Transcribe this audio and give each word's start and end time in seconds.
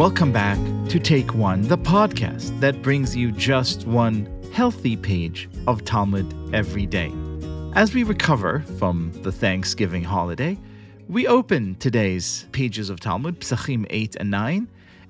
Welcome 0.00 0.32
back 0.32 0.56
to 0.88 0.98
Take 0.98 1.34
One, 1.34 1.60
the 1.68 1.76
podcast 1.76 2.58
that 2.60 2.80
brings 2.80 3.14
you 3.14 3.30
just 3.30 3.86
one 3.86 4.26
healthy 4.50 4.96
page 4.96 5.46
of 5.66 5.84
Talmud 5.84 6.54
every 6.54 6.86
day. 6.86 7.12
As 7.74 7.92
we 7.92 8.02
recover 8.02 8.60
from 8.78 9.12
the 9.20 9.30
Thanksgiving 9.30 10.02
holiday, 10.02 10.56
we 11.10 11.26
open 11.26 11.74
today's 11.74 12.46
pages 12.52 12.88
of 12.88 12.98
Talmud, 12.98 13.40
Pesachim 13.40 13.84
8 13.90 14.16
and 14.16 14.30
9, 14.30 14.68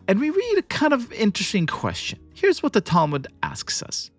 and 0.09 0.19
we 0.19 0.31
read 0.31 0.59
a 0.59 0.63
kind 0.63 0.93
of 0.93 1.13
interesting 1.13 1.69
question. 1.69 2.19
Here's 2.35 2.61
what 2.61 2.73
the 2.73 2.81
Talmud 2.81 3.29
asks 3.45 3.85
us 3.85 4.11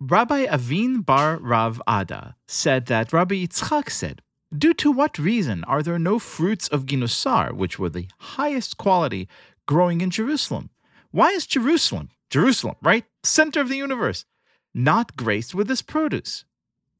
Rabbi 0.00 0.46
Avin 0.46 1.02
bar 1.02 1.36
Rav 1.36 1.82
Ada 1.86 2.36
said 2.48 2.86
that 2.86 3.12
Rabbi 3.12 3.34
Yitzchak 3.34 3.90
said, 3.90 4.22
Due 4.56 4.74
to 4.74 4.90
what 4.90 5.16
reason 5.16 5.62
are 5.64 5.80
there 5.80 5.96
no 5.96 6.18
fruits 6.18 6.66
of 6.68 6.84
Ginusar, 6.84 7.52
which 7.52 7.78
were 7.78 7.88
the 7.88 8.08
highest 8.18 8.78
quality, 8.78 9.28
growing 9.66 10.00
in 10.00 10.10
Jerusalem? 10.10 10.70
Why 11.10 11.30
is 11.30 11.46
Jerusalem, 11.46 12.10
Jerusalem, 12.30 12.76
right, 12.82 13.04
center 13.22 13.60
of 13.60 13.68
the 13.68 13.76
universe, 13.76 14.24
not 14.74 15.16
graced 15.16 15.54
with 15.54 15.68
this 15.68 15.82
produce? 15.82 16.44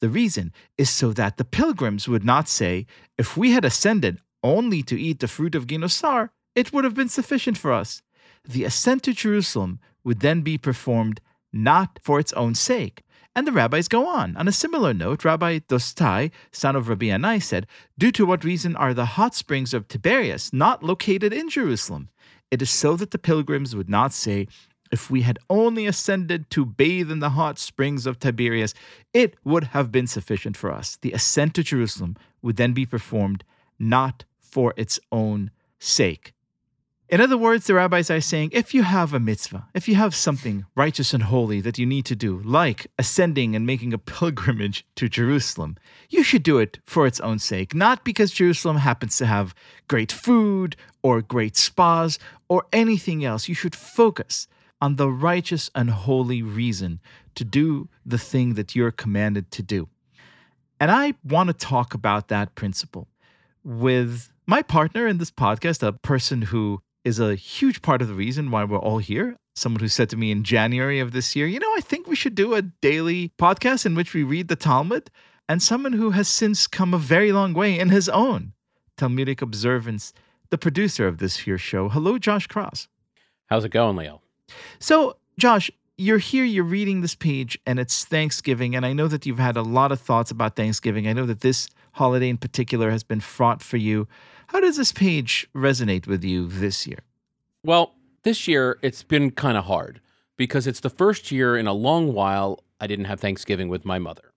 The 0.00 0.08
reason 0.08 0.52
is 0.78 0.90
so 0.90 1.12
that 1.12 1.36
the 1.36 1.44
pilgrims 1.44 2.08
would 2.08 2.24
not 2.24 2.48
say, 2.48 2.86
if 3.18 3.36
we 3.36 3.52
had 3.52 3.64
ascended 3.64 4.20
only 4.42 4.82
to 4.84 5.00
eat 5.00 5.20
the 5.20 5.28
fruit 5.28 5.54
of 5.54 5.66
Ginosar, 5.66 6.30
it 6.54 6.72
would 6.72 6.84
have 6.84 6.94
been 6.94 7.08
sufficient 7.08 7.58
for 7.58 7.72
us. 7.72 8.02
The 8.48 8.64
ascent 8.64 9.02
to 9.04 9.12
Jerusalem 9.12 9.78
would 10.02 10.20
then 10.20 10.40
be 10.40 10.56
performed 10.58 11.20
not 11.52 11.98
for 12.02 12.18
its 12.18 12.32
own 12.32 12.54
sake. 12.54 13.02
And 13.34 13.46
the 13.46 13.52
rabbis 13.52 13.86
go 13.88 14.06
on. 14.06 14.36
On 14.36 14.48
a 14.48 14.52
similar 14.52 14.92
note, 14.92 15.24
Rabbi 15.24 15.60
Dostai, 15.60 16.32
son 16.50 16.74
of 16.74 16.88
Rabbi 16.88 17.06
Yannai, 17.06 17.42
said, 17.42 17.66
Due 17.96 18.10
to 18.12 18.26
what 18.26 18.44
reason 18.44 18.74
are 18.74 18.92
the 18.92 19.04
hot 19.04 19.34
springs 19.34 19.72
of 19.72 19.86
Tiberias 19.86 20.52
not 20.52 20.82
located 20.82 21.32
in 21.32 21.48
Jerusalem? 21.48 22.08
It 22.50 22.60
is 22.60 22.70
so 22.70 22.96
that 22.96 23.12
the 23.12 23.18
pilgrims 23.18 23.76
would 23.76 23.88
not 23.88 24.12
say, 24.12 24.48
if 24.90 25.08
we 25.08 25.22
had 25.22 25.38
only 25.48 25.86
ascended 25.86 26.50
to 26.50 26.66
bathe 26.66 27.10
in 27.10 27.20
the 27.20 27.30
hot 27.30 27.58
springs 27.60 28.06
of 28.06 28.18
Tiberias, 28.18 28.74
it 29.14 29.36
would 29.44 29.64
have 29.64 29.92
been 29.92 30.08
sufficient 30.08 30.56
for 30.56 30.72
us. 30.72 30.98
The 31.00 31.12
ascent 31.12 31.54
to 31.54 31.62
Jerusalem 31.62 32.16
would 32.42 32.56
then 32.56 32.72
be 32.72 32.86
performed 32.86 33.44
not 33.78 34.24
for 34.40 34.74
its 34.76 34.98
own 35.12 35.52
sake. 35.78 36.34
In 37.10 37.20
other 37.20 37.36
words, 37.36 37.66
the 37.66 37.74
rabbis 37.74 38.08
are 38.08 38.20
saying 38.20 38.50
if 38.52 38.72
you 38.72 38.84
have 38.84 39.12
a 39.12 39.18
mitzvah, 39.18 39.66
if 39.74 39.88
you 39.88 39.96
have 39.96 40.14
something 40.14 40.64
righteous 40.76 41.12
and 41.12 41.24
holy 41.24 41.60
that 41.60 41.76
you 41.76 41.84
need 41.84 42.04
to 42.04 42.14
do, 42.14 42.40
like 42.44 42.86
ascending 43.00 43.56
and 43.56 43.66
making 43.66 43.92
a 43.92 43.98
pilgrimage 43.98 44.86
to 44.94 45.08
Jerusalem, 45.08 45.76
you 46.08 46.22
should 46.22 46.44
do 46.44 46.58
it 46.60 46.78
for 46.86 47.08
its 47.08 47.18
own 47.18 47.40
sake, 47.40 47.74
not 47.74 48.04
because 48.04 48.30
Jerusalem 48.30 48.76
happens 48.76 49.16
to 49.16 49.26
have 49.26 49.56
great 49.88 50.12
food 50.12 50.76
or 51.02 51.20
great 51.20 51.56
spas 51.56 52.16
or 52.48 52.66
anything 52.72 53.24
else. 53.24 53.48
You 53.48 53.56
should 53.56 53.74
focus 53.74 54.46
on 54.80 54.94
the 54.94 55.10
righteous 55.10 55.68
and 55.74 55.90
holy 55.90 56.42
reason 56.42 57.00
to 57.34 57.44
do 57.44 57.88
the 58.06 58.18
thing 58.18 58.54
that 58.54 58.76
you're 58.76 58.92
commanded 58.92 59.50
to 59.50 59.64
do. 59.64 59.88
And 60.78 60.92
I 60.92 61.14
want 61.24 61.48
to 61.48 61.54
talk 61.54 61.92
about 61.92 62.28
that 62.28 62.54
principle 62.54 63.08
with 63.64 64.30
my 64.46 64.62
partner 64.62 65.08
in 65.08 65.18
this 65.18 65.32
podcast, 65.32 65.82
a 65.82 65.92
person 65.92 66.42
who 66.42 66.80
is 67.04 67.18
a 67.18 67.34
huge 67.34 67.82
part 67.82 68.02
of 68.02 68.08
the 68.08 68.14
reason 68.14 68.50
why 68.50 68.64
we're 68.64 68.78
all 68.78 68.98
here. 68.98 69.36
Someone 69.54 69.80
who 69.80 69.88
said 69.88 70.10
to 70.10 70.16
me 70.16 70.30
in 70.30 70.44
January 70.44 71.00
of 71.00 71.12
this 71.12 71.34
year, 71.34 71.46
you 71.46 71.58
know, 71.58 71.72
I 71.76 71.80
think 71.80 72.06
we 72.06 72.16
should 72.16 72.34
do 72.34 72.54
a 72.54 72.62
daily 72.62 73.32
podcast 73.38 73.86
in 73.86 73.94
which 73.94 74.14
we 74.14 74.22
read 74.22 74.48
the 74.48 74.56
Talmud. 74.56 75.10
And 75.48 75.62
someone 75.62 75.94
who 75.94 76.10
has 76.10 76.28
since 76.28 76.66
come 76.66 76.94
a 76.94 76.98
very 76.98 77.32
long 77.32 77.54
way 77.54 77.78
in 77.78 77.88
his 77.88 78.08
own 78.08 78.52
Talmudic 78.96 79.42
observance, 79.42 80.12
the 80.50 80.58
producer 80.58 81.08
of 81.08 81.18
this 81.18 81.38
here 81.38 81.58
show. 81.58 81.88
Hello, 81.88 82.18
Josh 82.18 82.46
Kross. 82.46 82.86
How's 83.46 83.64
it 83.64 83.70
going, 83.70 83.96
Liel? 83.96 84.20
So, 84.78 85.16
Josh, 85.38 85.70
you're 85.96 86.18
here, 86.18 86.44
you're 86.44 86.64
reading 86.64 87.00
this 87.00 87.14
page, 87.14 87.58
and 87.66 87.80
it's 87.80 88.04
Thanksgiving. 88.04 88.76
And 88.76 88.86
I 88.86 88.92
know 88.92 89.08
that 89.08 89.26
you've 89.26 89.38
had 89.38 89.56
a 89.56 89.62
lot 89.62 89.90
of 89.90 90.00
thoughts 90.00 90.30
about 90.30 90.54
Thanksgiving. 90.54 91.08
I 91.08 91.12
know 91.12 91.26
that 91.26 91.40
this 91.40 91.68
holiday 91.92 92.28
in 92.28 92.36
particular 92.36 92.90
has 92.90 93.02
been 93.02 93.20
fraught 93.20 93.62
for 93.62 93.76
you. 93.76 94.08
How 94.48 94.60
does 94.60 94.76
this 94.76 94.92
page 94.92 95.48
resonate 95.54 96.06
with 96.06 96.24
you 96.24 96.46
this 96.48 96.86
year? 96.86 97.00
Well, 97.62 97.94
this 98.22 98.48
year 98.48 98.78
it's 98.82 99.02
been 99.02 99.30
kind 99.30 99.56
of 99.56 99.64
hard 99.64 100.00
because 100.36 100.66
it's 100.66 100.80
the 100.80 100.90
first 100.90 101.30
year 101.30 101.56
in 101.56 101.66
a 101.66 101.72
long 101.72 102.12
while 102.12 102.64
I 102.80 102.86
didn't 102.86 103.04
have 103.06 103.20
Thanksgiving 103.20 103.68
with 103.68 103.84
my 103.84 103.98
mother. 103.98 104.32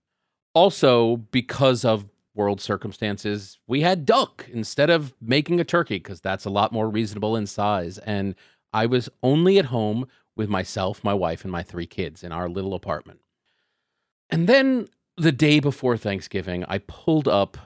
Also, 0.54 1.16
because 1.16 1.84
of 1.84 2.06
world 2.34 2.60
circumstances, 2.60 3.58
we 3.66 3.80
had 3.80 4.04
duck 4.04 4.46
instead 4.52 4.90
of 4.90 5.14
making 5.20 5.60
a 5.60 5.64
turkey 5.64 5.96
because 5.96 6.20
that's 6.20 6.44
a 6.44 6.50
lot 6.50 6.72
more 6.72 6.88
reasonable 6.88 7.36
in 7.36 7.46
size. 7.46 7.98
And 7.98 8.34
I 8.72 8.86
was 8.86 9.08
only 9.22 9.58
at 9.58 9.66
home 9.66 10.06
with 10.36 10.48
myself, 10.48 11.02
my 11.02 11.14
wife, 11.14 11.44
and 11.44 11.52
my 11.52 11.62
three 11.62 11.86
kids 11.86 12.22
in 12.22 12.32
our 12.32 12.48
little 12.48 12.74
apartment. 12.74 13.20
And 14.30 14.48
then 14.48 14.88
the 15.16 15.32
day 15.32 15.60
before 15.60 15.96
Thanksgiving, 15.96 16.64
I 16.68 16.78
pulled 16.78 17.28
up 17.28 17.56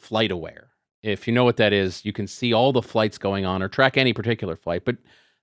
FlightAware. 0.00 0.66
If 1.02 1.26
you 1.26 1.34
know 1.34 1.44
what 1.44 1.58
that 1.58 1.72
is, 1.72 2.04
you 2.04 2.12
can 2.12 2.26
see 2.26 2.52
all 2.52 2.72
the 2.72 2.82
flights 2.82 3.18
going 3.18 3.44
on 3.44 3.62
or 3.62 3.68
track 3.68 3.96
any 3.96 4.12
particular 4.12 4.56
flight, 4.56 4.84
but 4.84 4.96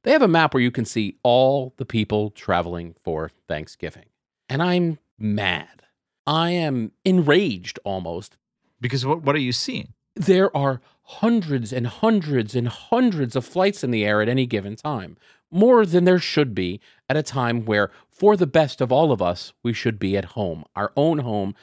they 0.04 0.12
have 0.12 0.24
a 0.24 0.28
map 0.28 0.54
where 0.54 0.64
you 0.64 0.72
can 0.72 0.86
see 0.86 1.18
all 1.24 1.74
the 1.78 1.86
people 1.86 2.32
traveling 2.32 2.96
for 3.04 3.30
Thanksgiving. 3.48 4.06
And 4.50 4.62
I'm 4.64 4.98
mad. 5.20 5.84
I 6.26 6.52
am 6.52 6.92
enraged 7.06 7.80
almost. 7.84 8.38
Because 8.80 9.06
what, 9.06 9.22
what 9.22 9.36
are 9.36 9.40
you 9.40 9.52
seeing? 9.52 9.94
There 10.16 10.56
are 10.58 10.82
hundreds 11.20 11.74
and 11.74 11.88
hundreds 11.88 12.56
and 12.56 12.68
hundreds 12.68 13.36
of 13.36 13.46
flights 13.46 13.84
in 13.84 13.92
the 13.92 14.06
air 14.06 14.22
at 14.22 14.30
any 14.30 14.46
given 14.46 14.76
time, 14.76 15.18
more 15.52 15.86
than 15.86 16.06
there 16.06 16.20
should 16.20 16.56
be 16.56 16.80
at 17.10 17.18
a 17.18 17.24
time 17.24 17.66
where, 17.66 17.92
for 18.10 18.38
the 18.38 18.48
best 18.48 18.80
of 18.80 18.92
all 18.92 19.12
of 19.12 19.22
us, 19.22 19.52
we 19.64 19.74
should 19.74 20.00
be 20.00 20.16
at 20.16 20.26
home, 20.26 20.64
our 20.76 20.92
own 20.96 21.20
home, 21.20 21.54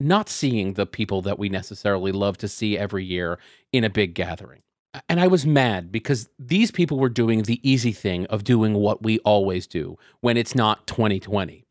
not 0.00 0.28
seeing 0.28 0.74
the 0.74 0.86
people 0.86 1.22
that 1.22 1.38
we 1.38 1.48
necessarily 1.48 2.10
love 2.10 2.36
to 2.38 2.48
see 2.48 2.76
every 2.76 3.04
year 3.04 3.38
in 3.72 3.84
a 3.84 3.90
big 3.90 4.14
gathering. 4.14 4.62
And 5.08 5.20
I 5.20 5.28
was 5.28 5.46
mad 5.46 5.92
because 5.92 6.28
these 6.38 6.70
people 6.70 6.98
were 6.98 7.08
doing 7.08 7.42
the 7.42 7.60
easy 7.68 7.92
thing 7.92 8.26
of 8.26 8.44
doing 8.44 8.74
what 8.74 9.02
we 9.02 9.18
always 9.20 9.66
do 9.66 9.98
when 10.20 10.36
it's 10.36 10.54
not 10.54 10.86
2020. 10.86 11.64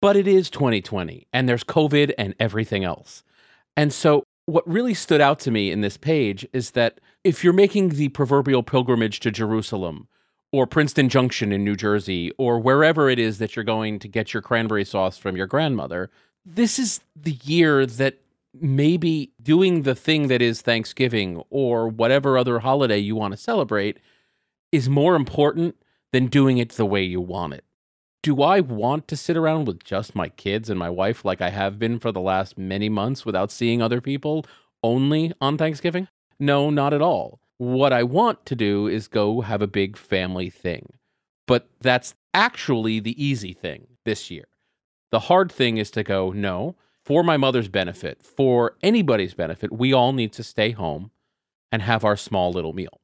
But 0.00 0.16
it 0.16 0.28
is 0.28 0.48
2020, 0.48 1.26
and 1.32 1.48
there's 1.48 1.64
COVID 1.64 2.12
and 2.16 2.34
everything 2.38 2.84
else. 2.84 3.24
And 3.76 3.92
so 3.92 4.22
what 4.48 4.66
really 4.66 4.94
stood 4.94 5.20
out 5.20 5.38
to 5.38 5.50
me 5.50 5.70
in 5.70 5.82
this 5.82 5.98
page 5.98 6.48
is 6.54 6.70
that 6.70 7.00
if 7.22 7.44
you're 7.44 7.52
making 7.52 7.90
the 7.90 8.08
proverbial 8.08 8.62
pilgrimage 8.62 9.20
to 9.20 9.30
Jerusalem 9.30 10.08
or 10.52 10.66
Princeton 10.66 11.10
Junction 11.10 11.52
in 11.52 11.64
New 11.64 11.76
Jersey 11.76 12.32
or 12.38 12.58
wherever 12.58 13.10
it 13.10 13.18
is 13.18 13.36
that 13.38 13.54
you're 13.54 13.64
going 13.64 13.98
to 13.98 14.08
get 14.08 14.32
your 14.32 14.40
cranberry 14.40 14.86
sauce 14.86 15.18
from 15.18 15.36
your 15.36 15.46
grandmother, 15.46 16.10
this 16.46 16.78
is 16.78 17.00
the 17.14 17.36
year 17.44 17.84
that 17.84 18.20
maybe 18.58 19.32
doing 19.42 19.82
the 19.82 19.94
thing 19.94 20.28
that 20.28 20.40
is 20.40 20.62
Thanksgiving 20.62 21.42
or 21.50 21.86
whatever 21.86 22.38
other 22.38 22.60
holiday 22.60 22.96
you 22.96 23.14
want 23.14 23.32
to 23.32 23.36
celebrate 23.36 23.98
is 24.72 24.88
more 24.88 25.14
important 25.14 25.76
than 26.10 26.26
doing 26.26 26.56
it 26.56 26.70
the 26.70 26.86
way 26.86 27.02
you 27.02 27.20
want 27.20 27.52
it 27.52 27.64
do 28.22 28.42
I 28.42 28.60
want 28.60 29.08
to 29.08 29.16
sit 29.16 29.36
around 29.36 29.66
with 29.66 29.84
just 29.84 30.14
my 30.14 30.28
kids 30.28 30.68
and 30.68 30.78
my 30.78 30.90
wife 30.90 31.24
like 31.24 31.40
I 31.40 31.50
have 31.50 31.78
been 31.78 31.98
for 31.98 32.12
the 32.12 32.20
last 32.20 32.58
many 32.58 32.88
months 32.88 33.24
without 33.24 33.52
seeing 33.52 33.80
other 33.80 34.00
people 34.00 34.44
only 34.82 35.32
on 35.40 35.56
Thanksgiving? 35.56 36.08
No, 36.38 36.70
not 36.70 36.92
at 36.92 37.02
all. 37.02 37.40
What 37.58 37.92
I 37.92 38.02
want 38.02 38.44
to 38.46 38.56
do 38.56 38.86
is 38.86 39.08
go 39.08 39.40
have 39.42 39.62
a 39.62 39.66
big 39.66 39.96
family 39.96 40.50
thing. 40.50 40.94
But 41.46 41.68
that's 41.80 42.14
actually 42.34 43.00
the 43.00 43.22
easy 43.22 43.52
thing 43.52 43.86
this 44.04 44.30
year. 44.30 44.44
The 45.10 45.20
hard 45.20 45.50
thing 45.50 45.78
is 45.78 45.90
to 45.92 46.02
go, 46.02 46.30
no, 46.30 46.76
for 47.04 47.24
my 47.24 47.36
mother's 47.36 47.68
benefit, 47.68 48.22
for 48.22 48.76
anybody's 48.82 49.34
benefit, 49.34 49.72
we 49.72 49.92
all 49.92 50.12
need 50.12 50.32
to 50.34 50.42
stay 50.42 50.72
home 50.72 51.10
and 51.72 51.82
have 51.82 52.04
our 52.04 52.16
small 52.16 52.52
little 52.52 52.74
meal. 52.74 53.00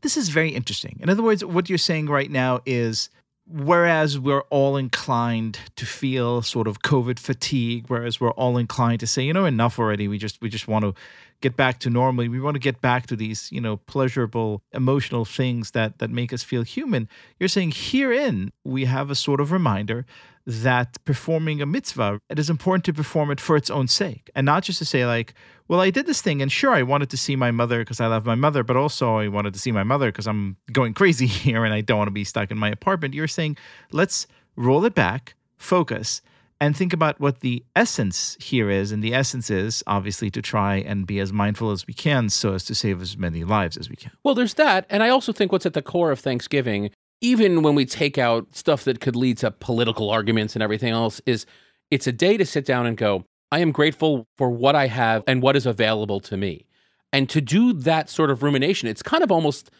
This 0.00 0.16
is 0.16 0.28
very 0.28 0.50
interesting. 0.50 0.98
In 1.00 1.08
other 1.08 1.22
words, 1.22 1.44
what 1.44 1.68
you're 1.68 1.78
saying 1.78 2.06
right 2.06 2.30
now 2.30 2.60
is 2.66 3.08
whereas 3.46 4.18
we're 4.18 4.42
all 4.50 4.76
inclined 4.76 5.58
to 5.76 5.84
feel 5.84 6.40
sort 6.40 6.66
of 6.66 6.80
covid 6.80 7.18
fatigue 7.18 7.84
whereas 7.88 8.20
we're 8.20 8.30
all 8.32 8.56
inclined 8.56 9.00
to 9.00 9.06
say 9.06 9.22
you 9.22 9.32
know 9.32 9.44
enough 9.44 9.78
already. 9.78 10.08
We 10.08 10.18
just 10.18 10.40
we 10.40 10.48
just 10.48 10.68
want 10.68 10.84
to 10.84 10.94
get 11.40 11.56
back 11.56 11.78
to 11.80 11.90
normally 11.90 12.28
we 12.28 12.40
want 12.40 12.54
to 12.54 12.60
get 12.60 12.80
back 12.80 13.06
to 13.06 13.16
these 13.16 13.52
you 13.52 13.60
know 13.60 13.76
pleasurable 13.76 14.62
emotional 14.72 15.24
things 15.24 15.72
that 15.72 15.98
that 15.98 16.10
make 16.10 16.32
us 16.32 16.42
feel 16.42 16.62
human. 16.62 17.08
You're 17.38 17.48
saying 17.48 17.72
herein 17.74 18.52
we 18.64 18.86
have 18.86 19.10
a 19.10 19.14
sort 19.14 19.40
of 19.40 19.52
reminder 19.52 20.06
that 20.46 21.02
performing 21.04 21.62
a 21.62 21.66
mitzvah, 21.66 22.20
it 22.28 22.38
is 22.38 22.50
important 22.50 22.84
to 22.84 22.92
perform 22.92 23.30
it 23.30 23.40
for 23.40 23.56
its 23.56 23.70
own 23.70 23.88
sake 23.88 24.30
and 24.34 24.44
not 24.44 24.62
just 24.62 24.78
to 24.78 24.84
say, 24.84 25.06
like, 25.06 25.34
well, 25.68 25.80
I 25.80 25.90
did 25.90 26.06
this 26.06 26.20
thing 26.20 26.42
and 26.42 26.52
sure, 26.52 26.72
I 26.72 26.82
wanted 26.82 27.08
to 27.10 27.16
see 27.16 27.36
my 27.36 27.50
mother 27.50 27.78
because 27.78 28.00
I 28.00 28.06
love 28.06 28.26
my 28.26 28.34
mother, 28.34 28.62
but 28.62 28.76
also 28.76 29.16
I 29.16 29.28
wanted 29.28 29.54
to 29.54 29.60
see 29.60 29.72
my 29.72 29.82
mother 29.82 30.12
because 30.12 30.26
I'm 30.26 30.56
going 30.72 30.92
crazy 30.92 31.26
here 31.44 31.64
and 31.64 31.72
I 31.72 31.80
don't 31.80 31.98
want 31.98 32.08
to 32.08 32.12
be 32.12 32.24
stuck 32.24 32.50
in 32.50 32.58
my 32.58 32.68
apartment. 32.68 33.14
You're 33.14 33.28
saying, 33.28 33.56
let's 33.90 34.26
roll 34.56 34.84
it 34.84 34.94
back, 34.94 35.34
focus, 35.56 36.20
and 36.60 36.76
think 36.76 36.92
about 36.92 37.20
what 37.20 37.40
the 37.40 37.64
essence 37.74 38.36
here 38.40 38.70
is. 38.70 38.92
And 38.92 39.02
the 39.02 39.14
essence 39.14 39.50
is 39.50 39.82
obviously 39.86 40.30
to 40.30 40.42
try 40.42 40.76
and 40.76 41.06
be 41.06 41.18
as 41.20 41.32
mindful 41.32 41.70
as 41.70 41.86
we 41.86 41.94
can 41.94 42.28
so 42.28 42.54
as 42.54 42.64
to 42.66 42.74
save 42.74 43.02
as 43.02 43.16
many 43.16 43.44
lives 43.44 43.76
as 43.76 43.90
we 43.90 43.96
can. 43.96 44.12
Well, 44.22 44.34
there's 44.34 44.54
that. 44.54 44.86
And 44.88 45.02
I 45.02 45.08
also 45.08 45.32
think 45.32 45.52
what's 45.52 45.66
at 45.66 45.74
the 45.74 45.82
core 45.82 46.10
of 46.10 46.20
Thanksgiving 46.20 46.90
even 47.24 47.62
when 47.62 47.74
we 47.74 47.86
take 47.86 48.18
out 48.18 48.54
stuff 48.54 48.84
that 48.84 49.00
could 49.00 49.16
lead 49.16 49.38
to 49.38 49.50
political 49.50 50.10
arguments 50.10 50.54
and 50.54 50.62
everything 50.62 50.92
else, 50.92 51.22
is 51.24 51.46
it's 51.90 52.06
a 52.06 52.12
day 52.12 52.36
to 52.36 52.44
sit 52.44 52.66
down 52.66 52.84
and 52.84 52.98
go, 52.98 53.24
I 53.50 53.60
am 53.60 53.72
grateful 53.72 54.26
for 54.36 54.50
what 54.50 54.76
I 54.76 54.88
have 54.88 55.24
and 55.26 55.40
what 55.40 55.56
is 55.56 55.64
available 55.64 56.20
to 56.20 56.36
me. 56.36 56.66
And 57.14 57.30
to 57.30 57.40
do 57.40 57.72
that 57.72 58.10
sort 58.10 58.30
of 58.30 58.42
rumination, 58.42 58.88
it's 58.88 59.02
kind 59.02 59.24
of 59.24 59.32
almost, 59.32 59.70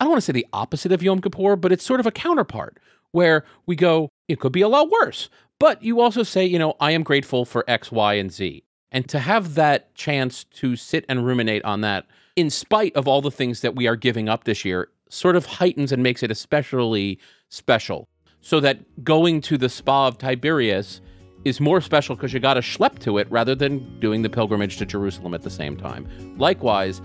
I 0.00 0.04
don't 0.04 0.10
want 0.10 0.22
to 0.22 0.26
say 0.26 0.32
the 0.32 0.46
opposite 0.52 0.90
of 0.90 1.00
Yom 1.00 1.20
Kippur, 1.20 1.54
but 1.54 1.70
it's 1.70 1.84
sort 1.84 2.00
of 2.00 2.06
a 2.06 2.10
counterpart 2.10 2.80
where 3.12 3.44
we 3.64 3.76
go, 3.76 4.08
it 4.26 4.40
could 4.40 4.52
be 4.52 4.62
a 4.62 4.68
lot 4.68 4.90
worse. 4.90 5.30
But 5.60 5.80
you 5.80 6.00
also 6.00 6.24
say, 6.24 6.44
you 6.44 6.58
know, 6.58 6.74
I 6.80 6.90
am 6.90 7.04
grateful 7.04 7.44
for 7.44 7.64
X, 7.68 7.92
Y, 7.92 8.14
and 8.14 8.32
Z. 8.32 8.64
And 8.90 9.08
to 9.08 9.20
have 9.20 9.54
that 9.54 9.94
chance 9.94 10.42
to 10.44 10.74
sit 10.74 11.04
and 11.08 11.24
ruminate 11.24 11.64
on 11.64 11.80
that, 11.82 12.06
in 12.34 12.50
spite 12.50 12.96
of 12.96 13.06
all 13.06 13.20
the 13.20 13.30
things 13.30 13.60
that 13.60 13.76
we 13.76 13.86
are 13.86 13.96
giving 13.96 14.28
up 14.28 14.44
this 14.44 14.64
year, 14.64 14.88
sort 15.08 15.36
of 15.36 15.46
heightens 15.46 15.92
and 15.92 16.02
makes 16.02 16.22
it 16.22 16.30
especially 16.30 17.18
special. 17.48 18.08
So 18.40 18.60
that 18.60 19.04
going 19.04 19.40
to 19.42 19.58
the 19.58 19.68
spa 19.68 20.06
of 20.06 20.18
Tiberias 20.18 21.00
is 21.44 21.60
more 21.60 21.80
special 21.80 22.14
because 22.14 22.32
you 22.32 22.40
got 22.40 22.54
to 22.54 22.60
schlep 22.60 22.98
to 23.00 23.18
it 23.18 23.30
rather 23.30 23.54
than 23.54 24.00
doing 24.00 24.22
the 24.22 24.28
pilgrimage 24.28 24.76
to 24.78 24.86
Jerusalem 24.86 25.34
at 25.34 25.42
the 25.42 25.50
same 25.50 25.76
time. 25.76 26.08
Likewise, 26.38 27.00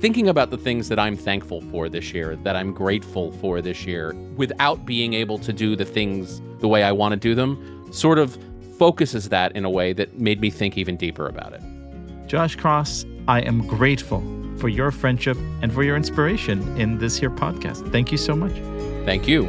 thinking 0.00 0.28
about 0.28 0.50
the 0.50 0.58
things 0.58 0.88
that 0.88 0.98
I'm 0.98 1.16
thankful 1.16 1.60
for 1.62 1.88
this 1.88 2.12
year, 2.12 2.36
that 2.36 2.56
I'm 2.56 2.72
grateful 2.72 3.32
for 3.32 3.60
this 3.60 3.86
year, 3.86 4.14
without 4.36 4.84
being 4.84 5.14
able 5.14 5.38
to 5.38 5.52
do 5.52 5.76
the 5.76 5.84
things 5.84 6.40
the 6.60 6.68
way 6.68 6.82
I 6.82 6.92
want 6.92 7.12
to 7.12 7.16
do 7.16 7.34
them, 7.34 7.88
sort 7.92 8.18
of 8.18 8.36
focuses 8.78 9.28
that 9.28 9.52
in 9.52 9.64
a 9.64 9.70
way 9.70 9.92
that 9.92 10.18
made 10.18 10.40
me 10.40 10.50
think 10.50 10.76
even 10.76 10.96
deeper 10.96 11.28
about 11.28 11.52
it. 11.52 11.62
Josh 12.26 12.56
Kross, 12.56 13.04
I 13.28 13.40
am 13.40 13.66
grateful 13.66 14.20
for 14.62 14.68
your 14.68 14.92
friendship 14.92 15.36
and 15.60 15.74
for 15.74 15.82
your 15.82 15.96
inspiration 15.96 16.62
in 16.80 16.96
this 16.96 17.16
here 17.16 17.30
podcast. 17.30 17.90
Thank 17.90 18.12
you 18.12 18.16
so 18.16 18.36
much. 18.36 18.52
Thank 19.04 19.26
you. 19.26 19.42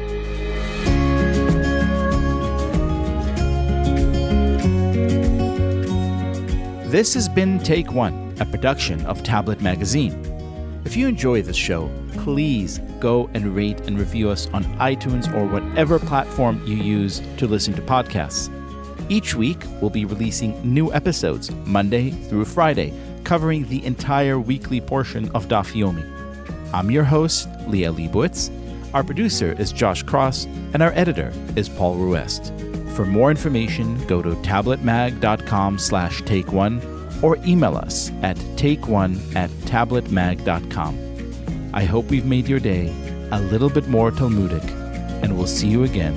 This 6.89 7.13
has 7.13 7.29
been 7.29 7.59
Take 7.59 7.93
One, 7.93 8.35
a 8.39 8.45
production 8.45 9.05
of 9.05 9.21
Tablet 9.21 9.61
Magazine. 9.61 10.19
If 10.83 10.97
you 10.97 11.07
enjoy 11.07 11.43
this 11.43 11.55
show, 11.55 11.91
please 12.13 12.79
go 12.99 13.29
and 13.35 13.55
rate 13.55 13.81
and 13.81 13.99
review 13.99 14.31
us 14.31 14.47
on 14.47 14.63
iTunes 14.77 15.31
or 15.35 15.45
whatever 15.45 15.99
platform 15.99 16.59
you 16.65 16.75
use 16.75 17.21
to 17.37 17.45
listen 17.45 17.75
to 17.75 17.83
podcasts. 17.83 18.49
Each 19.09 19.35
week, 19.35 19.61
we'll 19.79 19.91
be 19.91 20.05
releasing 20.05 20.59
new 20.63 20.91
episodes 20.91 21.51
Monday 21.65 22.09
through 22.09 22.45
Friday, 22.45 22.91
covering 23.23 23.67
the 23.67 23.83
entire 23.85 24.39
weekly 24.39 24.81
portion 24.81 25.29
of 25.31 25.47
Daf 25.47 25.73
Yomi. 25.73 26.03
I'm 26.73 26.91
your 26.91 27.03
host, 27.03 27.49
Liel 27.67 27.95
Leibovitz. 27.95 28.51
Our 28.93 29.03
producer 29.03 29.55
is 29.59 29.71
Josh 29.71 30.03
Kross, 30.03 30.45
and 30.73 30.83
our 30.83 30.91
editor 30.93 31.33
is 31.55 31.69
Paul 31.69 31.95
Ruest. 31.95 32.53
For 32.95 33.05
more 33.05 33.31
information, 33.31 33.97
go 34.05 34.21
to 34.21 34.31
tabletmag.com 34.37 35.79
slash 35.79 36.21
take 36.23 36.51
one 36.51 36.81
or 37.21 37.37
email 37.45 37.75
us 37.75 38.11
at 38.21 38.37
takeone 38.55 39.17
at 39.35 39.49
tabletmag.com. 39.65 40.99
I 41.73 41.85
hope 41.85 42.09
we've 42.11 42.25
made 42.25 42.47
your 42.47 42.59
day 42.59 42.93
a 43.31 43.39
little 43.39 43.69
bit 43.69 43.87
more 43.87 44.11
Talmudic, 44.11 44.63
and 45.23 45.35
we'll 45.37 45.47
see 45.47 45.67
you 45.67 45.83
again 45.83 46.15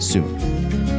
soon. 0.00 0.91